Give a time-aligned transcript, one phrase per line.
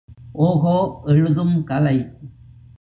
[0.37, 0.99] ஓகோ
[1.03, 1.97] எழுதும் கலை.